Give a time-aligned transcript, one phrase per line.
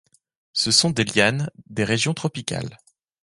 [0.53, 2.79] Ce sont des lianes, des régions tropicales.